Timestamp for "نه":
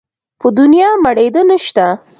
1.49-1.57